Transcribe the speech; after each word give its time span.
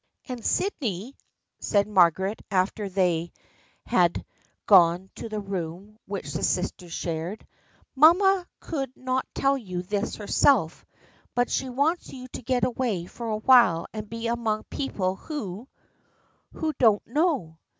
"And, 0.27 0.43
Sydney," 0.43 1.15
said 1.59 1.87
Margaret 1.87 2.41
after 2.49 2.89
they 2.89 3.31
had 3.85 4.13
16 4.13 4.13
THE 4.15 4.19
FBXENDSHXP 4.19 4.19
OF 4.19 4.23
ANNE 4.23 4.25
gone 4.65 5.09
to 5.13 5.29
the 5.29 5.39
room 5.39 5.99
which 6.07 6.33
the 6.33 6.41
sisters 6.43 6.91
shared," 6.91 7.45
mamma 7.95 8.47
could 8.59 8.97
not 8.97 9.27
tell 9.35 9.59
you 9.59 9.83
this 9.83 10.15
herself, 10.15 10.83
but 11.35 11.51
she 11.51 11.69
wants 11.69 12.11
you 12.11 12.27
to 12.29 12.41
get 12.41 12.63
away 12.63 13.05
for 13.05 13.27
awhile 13.29 13.85
and 13.93 14.09
be 14.09 14.25
among 14.25 14.63
people 14.71 15.17
who— 15.17 15.67
who 16.53 16.73
don't 16.79 17.05
know. 17.05 17.59